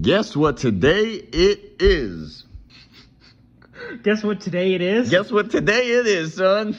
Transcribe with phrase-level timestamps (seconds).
[0.00, 2.44] Guess what today it is?
[4.02, 5.10] Guess what today it is?
[5.10, 6.74] Guess what today it is, son?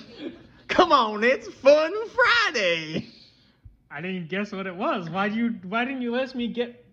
[0.68, 3.10] Come on, it's Fun Friday.
[3.92, 5.08] I didn't guess what it was.
[5.10, 5.56] Why you?
[5.68, 6.84] Why didn't you let me get?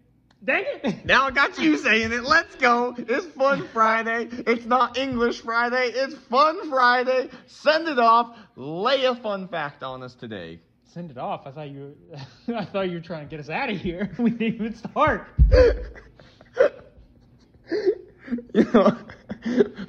[0.44, 1.06] Dang it!
[1.06, 2.24] Now I got you saying it.
[2.24, 2.94] Let's go.
[2.98, 4.28] It's Fun Friday.
[4.30, 5.92] It's not English Friday.
[5.94, 7.30] It's Fun Friday.
[7.46, 8.36] Send it off.
[8.54, 10.60] Lay a fun fact on us today.
[10.84, 11.46] Send it off.
[11.46, 11.96] I thought you.
[12.54, 14.10] I thought you were trying to get us out of here.
[14.18, 15.26] We didn't even start.
[18.54, 18.96] you know,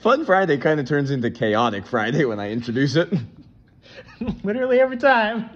[0.01, 3.13] Fun Friday kind of turns into Chaotic Friday when I introduce it.
[4.43, 5.49] Literally every time.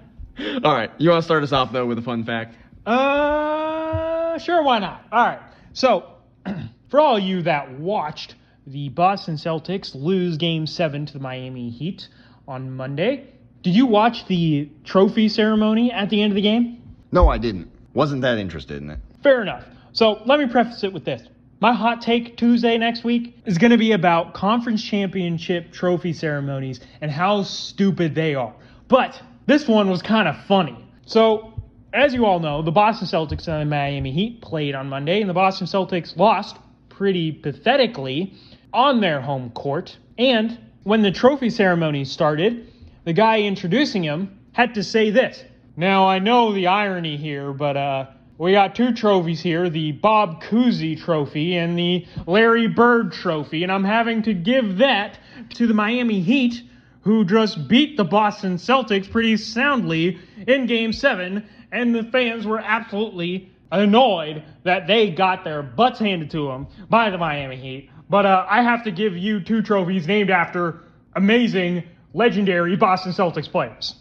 [0.64, 2.56] All right, you want to start us off though with a fun fact?
[2.86, 5.06] Uh, sure, why not?
[5.12, 5.40] All right.
[5.74, 6.16] So,
[6.90, 12.08] for all you that watched the Boston Celtics lose Game Seven to the Miami Heat
[12.48, 13.30] on Monday,
[13.62, 16.82] did you watch the trophy ceremony at the end of the game?
[17.12, 17.72] No, I didn't.
[17.94, 19.00] Wasn't that interested in it.
[19.22, 19.64] Fair enough.
[19.94, 21.22] So let me preface it with this.
[21.64, 26.82] My hot take Tuesday next week is going to be about conference championship trophy ceremonies
[27.00, 28.54] and how stupid they are.
[28.90, 30.78] But this one was kind of funny.
[31.06, 31.54] So,
[31.94, 35.30] as you all know, the Boston Celtics and the Miami Heat played on Monday, and
[35.30, 36.58] the Boston Celtics lost
[36.90, 38.34] pretty pathetically
[38.74, 39.98] on their home court.
[40.18, 42.74] And when the trophy ceremony started,
[43.06, 45.42] the guy introducing him had to say this.
[45.78, 50.42] Now, I know the irony here, but uh, we got two trophies here the Bob
[50.42, 55.20] Cousy trophy and the Larry Bird trophy, and I'm having to give that
[55.56, 56.64] to the Miami Heat,
[57.02, 62.60] who just beat the Boston Celtics pretty soundly in Game 7, and the fans were
[62.60, 67.90] absolutely annoyed that they got their butts handed to them by the Miami Heat.
[68.10, 70.82] But uh, I have to give you two trophies named after
[71.16, 73.96] amazing, legendary Boston Celtics players.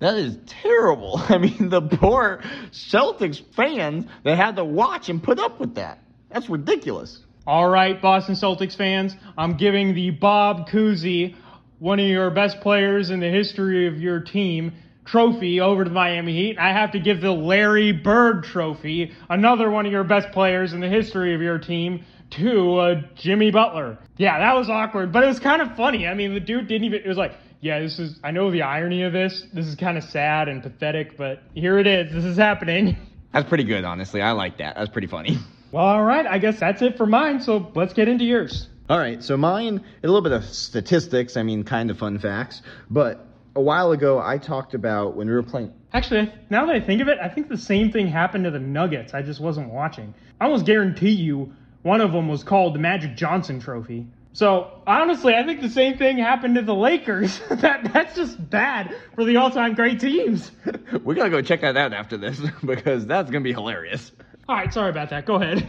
[0.00, 1.20] That is terrible.
[1.28, 5.98] I mean, the poor Celtics fans, they had to watch and put up with that.
[6.30, 7.20] That's ridiculous.
[7.46, 11.36] All right, Boston Celtics fans, I'm giving the Bob Cousy,
[11.78, 14.72] one of your best players in the history of your team,
[15.04, 16.58] trophy over to the Miami Heat.
[16.58, 20.80] I have to give the Larry Bird trophy, another one of your best players in
[20.80, 23.98] the history of your team, to uh, Jimmy Butler.
[24.16, 26.08] Yeah, that was awkward, but it was kind of funny.
[26.08, 27.34] I mean, the dude didn't even, it was like,
[27.64, 29.46] yeah, this is, I know the irony of this.
[29.54, 32.12] This is kind of sad and pathetic, but here it is.
[32.12, 32.94] This is happening.
[33.32, 34.20] That's pretty good, honestly.
[34.20, 34.76] I like that.
[34.76, 35.38] That's pretty funny.
[35.72, 36.26] Well, all right.
[36.26, 37.40] I guess that's it for mine.
[37.40, 38.68] So let's get into yours.
[38.88, 39.20] All right.
[39.24, 41.36] So mine, a little bit of statistics.
[41.36, 42.62] I mean, kind of fun facts.
[42.88, 43.26] But
[43.56, 45.72] a while ago, I talked about when we were playing.
[45.92, 48.60] Actually, now that I think of it, I think the same thing happened to the
[48.60, 49.14] Nuggets.
[49.14, 50.14] I just wasn't watching.
[50.40, 51.52] I almost guarantee you
[51.82, 54.06] one of them was called the Magic Johnson Trophy.
[54.34, 57.40] So honestly, I think the same thing happened to the Lakers.
[57.50, 60.50] that that's just bad for the all-time great teams.
[61.04, 64.10] we gotta go check that out after this because that's gonna be hilarious.
[64.48, 65.24] All right, sorry about that.
[65.24, 65.66] Go ahead.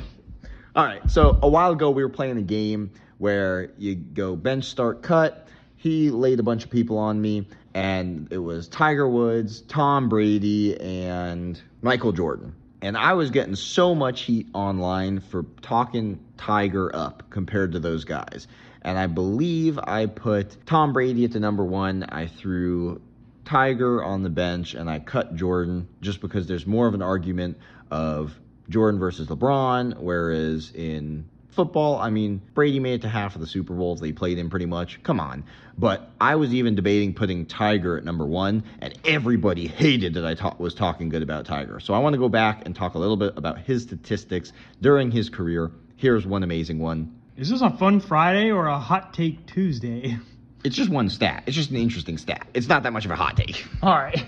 [0.75, 4.65] All right, so a while ago we were playing a game where you go bench,
[4.65, 5.47] start, cut.
[5.77, 10.77] He laid a bunch of people on me, and it was Tiger Woods, Tom Brady,
[10.81, 12.55] and Michael Jordan.
[12.85, 18.05] And I was getting so much heat online for talking Tiger up compared to those
[18.05, 18.47] guys.
[18.83, 22.03] And I believe I put Tom Brady at the number one.
[22.03, 23.01] I threw
[23.43, 27.57] Tiger on the bench and I cut Jordan just because there's more of an argument
[27.89, 33.41] of Jordan versus LeBron, whereas in football, I mean, Brady made it to half of
[33.41, 35.01] the Super Bowls they played in pretty much.
[35.03, 35.45] Come on.
[35.77, 40.35] But I was even debating putting Tiger at number one, and everybody hated that I
[40.35, 41.79] ta- was talking good about Tiger.
[41.79, 45.11] So I want to go back and talk a little bit about his statistics during
[45.11, 45.71] his career.
[45.95, 47.19] Here's one amazing one.
[47.37, 50.17] Is this a fun Friday or a hot take Tuesday?
[50.63, 51.43] It's just one stat.
[51.45, 52.47] It's just an interesting stat.
[52.53, 53.65] It's not that much of a hot take.
[53.83, 54.25] All right.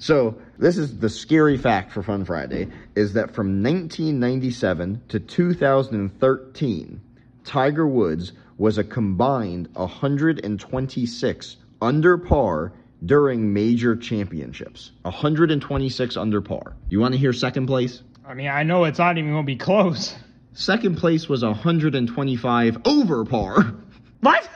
[0.00, 7.00] So, this is the scary fact for Fun Friday is that from 1997 to 2013,
[7.44, 12.72] Tiger Woods was a combined 126 under par
[13.04, 14.92] during major championships.
[15.02, 16.76] 126 under par.
[16.88, 18.02] You want to hear second place?
[18.24, 20.16] I mean, I know it's not even going to be close.
[20.54, 23.74] Second place was 125 over par.
[24.20, 24.49] What?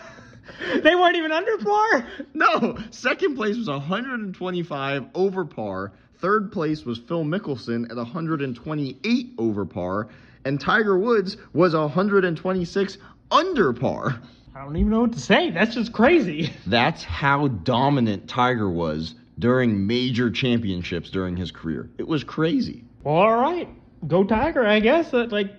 [0.82, 2.06] They weren't even under par?
[2.34, 5.92] No, second place was 125 over par.
[6.18, 10.08] Third place was Phil Mickelson at 128 over par.
[10.44, 12.98] And Tiger Woods was 126
[13.30, 14.20] under par.
[14.54, 15.50] I don't even know what to say.
[15.50, 16.52] That's just crazy.
[16.66, 21.90] That's how dominant Tiger was during major championships during his career.
[21.98, 22.84] It was crazy.
[23.02, 23.68] Well, all right.
[24.06, 25.12] Go Tiger, I guess.
[25.12, 25.52] Like,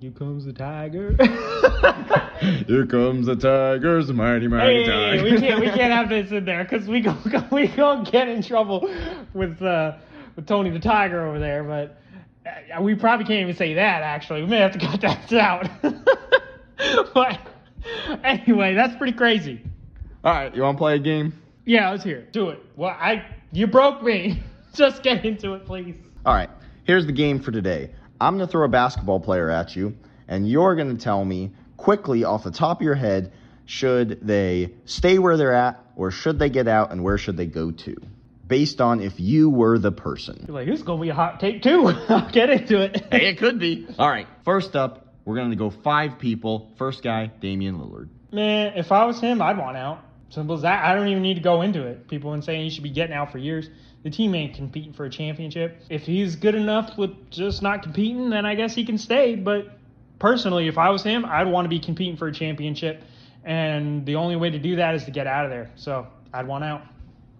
[0.00, 1.16] here comes the tiger.
[2.68, 5.24] Here comes the tigers, mighty, mighty hey, tiger.
[5.24, 7.16] we can't we can't have this in there because we go
[7.50, 8.88] we go get in trouble
[9.34, 9.96] with uh,
[10.36, 11.64] with Tony the Tiger over there.
[11.64, 12.00] But
[12.46, 14.02] Uh, We probably can't even say that.
[14.02, 15.68] Actually, we may have to cut that out.
[17.12, 17.40] but
[18.22, 19.60] anyway, that's pretty crazy.
[20.22, 21.32] All right, you want to play a game?
[21.64, 22.32] Yeah, let's hear it.
[22.32, 22.60] Do it.
[22.76, 24.42] Well, I you broke me.
[24.74, 25.96] Just get into it, please.
[26.24, 26.50] All right,
[26.84, 27.90] here's the game for today.
[28.20, 31.52] I'm going to throw a basketball player at you, and you're going to tell me
[31.76, 33.32] quickly off the top of your head
[33.64, 37.46] should they stay where they're at or should they get out and where should they
[37.46, 37.96] go to?
[38.46, 40.46] Based on if you were the person.
[40.48, 41.86] You're like, this is gonna be a hot take too.
[42.08, 43.04] I'll get into it.
[43.10, 43.86] Hey, it could be.
[43.98, 46.72] All right, first up, we're going to go five people.
[46.78, 48.08] First guy, Damian Lillard.
[48.32, 50.02] Man, if I was him, I'd want out.
[50.30, 50.84] Simple as that.
[50.84, 52.08] I don't even need to go into it.
[52.08, 53.68] People have been saying he should be getting out for years.
[54.04, 55.82] The team ain't competing for a championship.
[55.90, 59.34] If he's good enough with just not competing, then I guess he can stay.
[59.34, 59.78] But
[60.18, 63.02] personally, if I was him, I'd want to be competing for a championship.
[63.44, 65.70] And the only way to do that is to get out of there.
[65.74, 66.82] So I'd want out.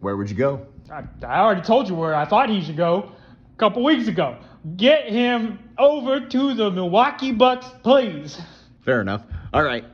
[0.00, 0.66] Where would you go?
[0.90, 3.12] I, I already told you where I thought he should go
[3.54, 4.38] a couple weeks ago.
[4.76, 8.40] Get him over to the Milwaukee Bucks, please.
[8.84, 9.22] Fair enough.
[9.52, 9.84] All right,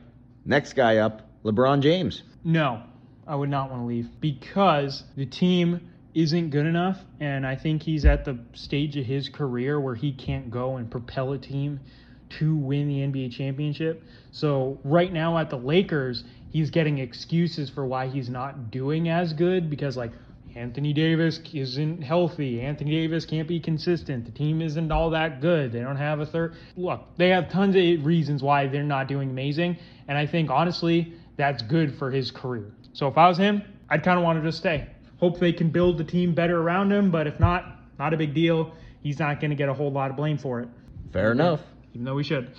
[0.45, 2.23] next guy up, LeBron James.
[2.43, 2.81] No,
[3.27, 7.83] I would not want to leave because the team isn't good enough, and I think
[7.83, 11.81] he's at the stage of his career where he can't go and propel a team
[12.29, 14.01] to win the NBA championship.
[14.31, 19.33] So right now at the Lakers, he's getting excuses for why he's not doing as
[19.33, 20.11] good because like
[20.55, 22.61] Anthony Davis isn't healthy.
[22.61, 24.23] Anthony Davis can't be consistent.
[24.23, 25.73] The team isn't all that good.
[25.73, 26.55] They don't have a third.
[26.77, 29.77] Look, they have tons of reasons why they're not doing amazing.
[30.07, 32.71] And I think, honestly, that's good for his career.
[32.93, 34.87] So if I was him, I'd kind of want to just stay.
[35.19, 37.11] Hope they can build the team better around him.
[37.11, 37.65] But if not,
[37.97, 38.73] not a big deal.
[39.01, 40.69] He's not going to get a whole lot of blame for it,
[41.13, 41.61] Fair enough.
[41.93, 42.51] even though we should.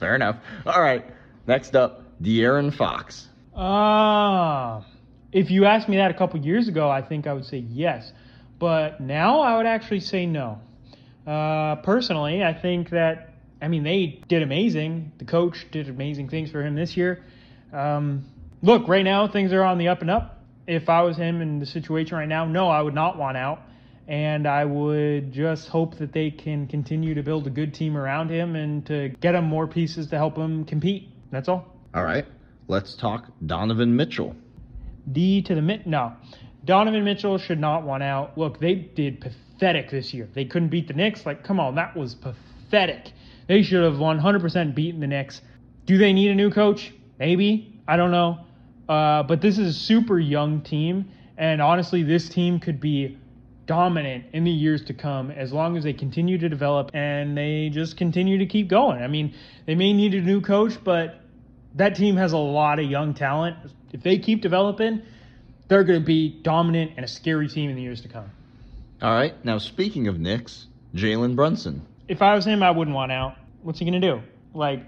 [0.00, 0.36] Fair enough.
[0.66, 1.04] All right,
[1.46, 3.28] next up, De'Aaron Fox.
[3.54, 4.84] Ah,
[5.32, 8.12] if you asked me that a couple years ago, I think I would say yes.
[8.58, 10.60] But now I would actually say no.
[11.26, 13.32] Uh, personally, I think that,
[13.62, 15.12] I mean, they did amazing.
[15.18, 17.22] The coach did amazing things for him this year.
[17.72, 18.24] Um,
[18.62, 20.35] look, right now, things are on the up and up.
[20.66, 23.60] If I was him in the situation right now, no, I would not want out.
[24.08, 28.30] And I would just hope that they can continue to build a good team around
[28.30, 31.08] him and to get him more pieces to help him compete.
[31.32, 31.66] That's all.
[31.92, 32.24] All right,
[32.68, 34.36] let's talk Donovan Mitchell.
[35.10, 35.86] D to the mid.
[35.86, 36.12] No,
[36.64, 38.36] Donovan Mitchell should not want out.
[38.38, 40.28] Look, they did pathetic this year.
[40.34, 41.24] They couldn't beat the Knicks.
[41.24, 43.12] Like, come on, that was pathetic.
[43.48, 45.40] They should have 100% beaten the Knicks.
[45.84, 46.92] Do they need a new coach?
[47.18, 47.80] Maybe.
[47.86, 48.40] I don't know.
[48.88, 53.18] Uh, but this is a super young team, and honestly, this team could be
[53.66, 57.68] dominant in the years to come as long as they continue to develop and they
[57.68, 59.02] just continue to keep going.
[59.02, 59.34] I mean,
[59.66, 61.20] they may need a new coach, but
[61.74, 63.56] that team has a lot of young talent.
[63.92, 65.02] If they keep developing,
[65.66, 68.30] they're going to be dominant and a scary team in the years to come.
[69.02, 71.84] All right, now speaking of Knicks, Jalen Brunson.
[72.08, 73.36] If I was him, I wouldn't want out.
[73.62, 74.22] What's he going to do?
[74.54, 74.84] Like,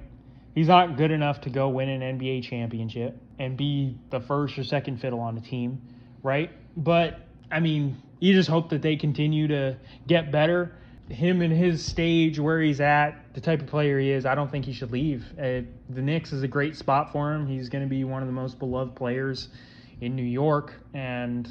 [0.54, 4.64] he's not good enough to go win an NBA championship and be the first or
[4.64, 5.80] second fiddle on the team,
[6.22, 6.50] right?
[6.76, 7.20] But,
[7.50, 9.76] I mean, you just hope that they continue to
[10.06, 10.74] get better.
[11.08, 14.50] Him and his stage, where he's at, the type of player he is, I don't
[14.50, 15.24] think he should leave.
[15.38, 17.46] Uh, the Knicks is a great spot for him.
[17.46, 19.48] He's going to be one of the most beloved players
[20.00, 20.74] in New York.
[20.92, 21.48] And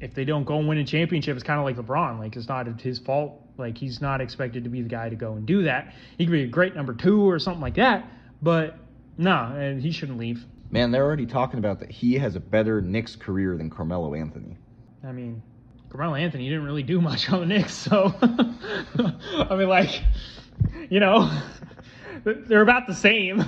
[0.00, 2.18] if they don't go and win a championship, it's kind of like LeBron.
[2.18, 3.40] Like, it's not his fault.
[3.58, 5.94] Like, he's not expected to be the guy to go and do that.
[6.18, 8.10] He could be a great number two or something like that.
[8.42, 8.76] But,
[9.16, 10.44] no, and he shouldn't leave.
[10.70, 14.56] Man, they're already talking about that he has a better Knicks career than Carmelo Anthony.
[15.04, 15.42] I mean,
[15.90, 20.02] Carmelo Anthony didn't really do much on the Knicks, so I mean, like,
[20.90, 21.30] you know,
[22.24, 23.40] they're about the same.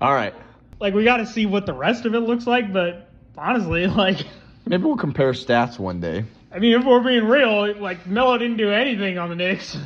[0.00, 0.34] All right,
[0.80, 4.18] like, we got to see what the rest of it looks like, but honestly, like,
[4.66, 6.24] maybe we'll compare stats one day.
[6.52, 9.78] I mean, if we're being real, like, Melo didn't do anything on the Knicks.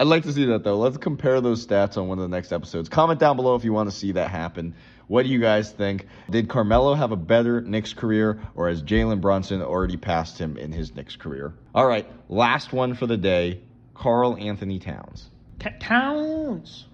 [0.00, 0.78] I'd like to see that though.
[0.78, 2.88] Let's compare those stats on one of the next episodes.
[2.88, 4.74] Comment down below if you want to see that happen.
[5.08, 6.06] What do you guys think?
[6.30, 10.70] Did Carmelo have a better Knicks career, or has Jalen Brunson already passed him in
[10.70, 11.54] his Knicks career?
[11.74, 13.60] All right, last one for the day
[13.94, 15.30] Karl-Anthony Towns.
[15.58, 16.84] T- Towns,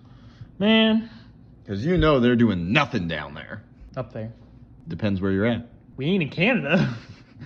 [0.58, 1.10] man,
[1.62, 3.62] Because you know they're doing nothing down there.
[3.96, 4.32] up there.
[4.88, 5.66] Depends where you're at.
[5.96, 6.94] We ain't in Canada.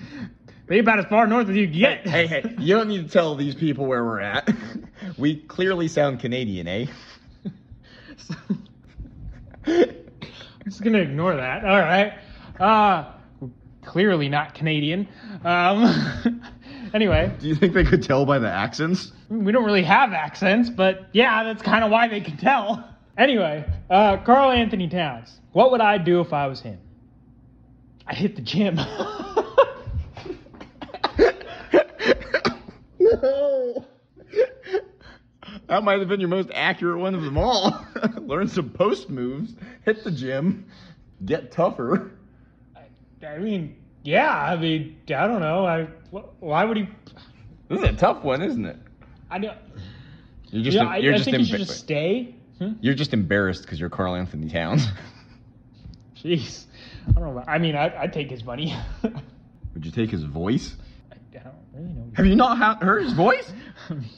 [0.68, 2.06] Maybe about as far north as you can get.
[2.06, 4.46] Hey, hey, you don't need to tell these people where we're at.
[5.16, 6.86] we clearly sound Canadian, eh?
[9.66, 9.94] I'm
[10.64, 11.64] just gonna ignore that.
[11.64, 12.12] All right.
[12.58, 13.12] Uh,
[13.84, 15.08] clearly not Canadian.
[15.44, 16.42] Um,
[16.94, 19.12] anyway, Do you think they could tell by the accents?
[19.28, 22.88] we don't really have accents, but yeah, that's kind of why they can tell.
[23.16, 25.40] Anyway, uh, Karl-Anthony Towns.
[25.52, 26.78] What would I do if I was him?
[28.06, 28.78] I hit the gym.
[33.20, 33.84] Oh.
[35.68, 37.86] That might have been your most accurate one of them all.
[38.16, 40.66] Learn some post moves, hit the gym,
[41.24, 42.12] get tougher.
[43.26, 44.30] I mean, yeah.
[44.34, 45.66] I mean, I don't know.
[45.66, 45.88] I
[46.40, 46.88] why would he?
[47.68, 48.76] This is a tough one, isn't it?
[49.30, 49.54] I know.
[50.50, 52.34] You're just em- I, you're I just think he should just stay.
[52.58, 52.72] Hmm?
[52.80, 54.88] you're just embarrassed because you're Karl-Anthony Towns.
[56.16, 56.64] Jeez,
[57.08, 57.30] I don't know.
[57.30, 58.74] About, I mean, I, I'd take his money.
[59.02, 60.74] Would you take his voice?
[61.12, 62.10] I don't really know.
[62.14, 63.52] Have you not ha- heard his voice?
[63.88, 64.08] I mean,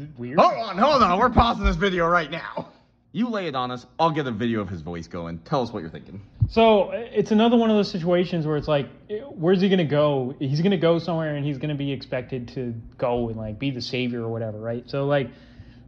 [0.00, 0.38] is weird?
[0.38, 1.18] Hold on, hold on.
[1.18, 2.68] We're pausing this video right now.
[3.12, 3.86] You lay it on us.
[3.98, 5.38] I'll get a video of his voice going.
[5.38, 6.20] Tell us what you're thinking.
[6.48, 8.88] So it's another one of those situations where it's like,
[9.30, 10.34] where's he gonna go?
[10.38, 13.80] He's gonna go somewhere and he's gonna be expected to go and like be the
[13.80, 14.88] savior or whatever, right?
[14.88, 15.28] So like,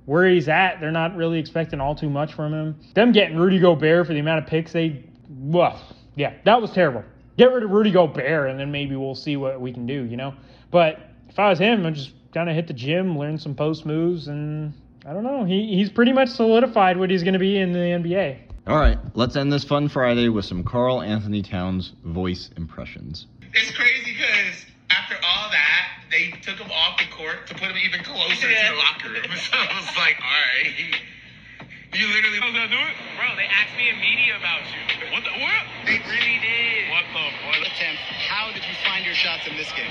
[0.04, 2.80] where he's at, they're not really expecting all too much from him.
[2.94, 5.80] Them getting Rudy Gobert for the amount of picks they, woof,
[6.16, 7.04] yeah, that was terrible.
[7.38, 10.16] Get rid of Rudy Gobert and then maybe we'll see what we can do, you
[10.16, 10.34] know.
[10.72, 13.86] But if I was him, I'd just kind of hit the gym, learn some post
[13.86, 14.72] moves, and
[15.04, 15.44] I don't know.
[15.44, 18.38] He he's pretty much solidified what he's gonna be in the NBA.
[18.66, 23.26] All right, let's end this fun Friday with some Karl-Anthony Towns voice impressions.
[23.52, 27.76] It's crazy because after all that, they took him off the court to put him
[27.84, 29.26] even closer to the locker room.
[29.36, 30.94] So I was like, all right.
[31.92, 32.94] You literally was gonna do it?
[33.18, 34.80] Bro, they asked me in media about you.
[35.12, 35.62] What the what?
[35.84, 36.88] They really did.
[36.88, 37.68] What the what?
[37.76, 37.96] Tim,
[38.30, 39.90] how did you find your shots in this game?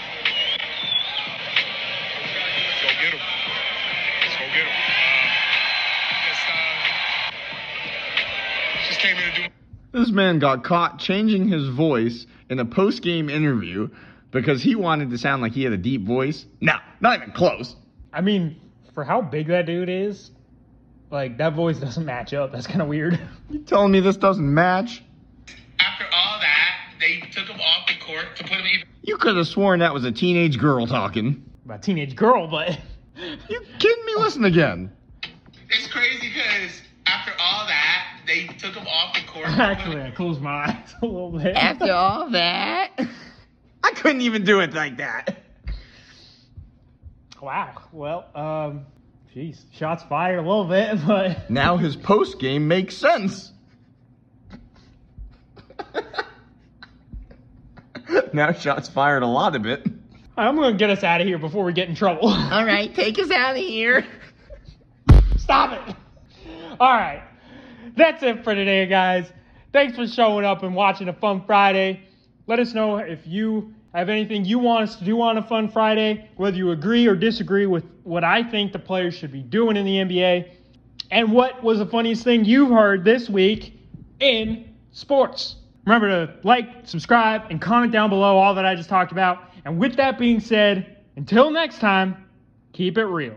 [9.92, 13.90] This man got caught changing his voice in a post game interview
[14.32, 16.46] because he wanted to sound like he had a deep voice.
[16.62, 17.76] No, not even close.
[18.14, 18.60] I mean,
[18.94, 20.32] for how big that dude is,
[21.10, 22.52] like that voice doesn't match up.
[22.54, 23.20] That's kind of weird.
[23.50, 25.04] You telling me this doesn't match?
[25.80, 29.36] after all that, they took him off the court to put him even You could
[29.36, 31.44] have sworn that was a teenage girl talking.
[31.66, 32.80] About teenage girl, but
[33.50, 34.14] You kidding me?
[34.18, 34.90] Listen again.
[35.70, 39.48] It's crazy because after all that, they took him off the court.
[39.48, 41.56] actually, I closed my eyes a little bit.
[41.56, 42.92] After all that,
[43.84, 45.44] I couldn't even do it like that.
[47.42, 47.82] wow.
[47.92, 48.86] Well, um,
[49.36, 53.52] jeez, shots fired a little bit, but Now his post game makes sense.
[58.34, 59.86] now shots fired a lot of it.
[60.38, 62.30] I'm gonna get us out of here before we get in trouble.
[62.30, 64.06] All right, take us out of here.
[65.38, 65.96] Stop it.
[66.80, 67.24] All right.
[67.96, 69.32] That's it for today, guys.
[69.74, 72.02] Thanks for showing up and watching a Fun Friday.
[72.48, 75.70] Let us know if you have anything you want us to do on a Fun
[75.70, 79.76] Friday, whether you agree or disagree with what I think the players should be doing
[79.76, 80.52] in the NBA,
[81.12, 83.78] and what was the funniest thing you've heard this week
[84.20, 85.58] in sports.
[85.86, 89.52] Remember to like, subscribe, and comment down below all that I just talked about.
[89.66, 92.26] And with that being said, until next time,
[92.72, 93.36] keep it real.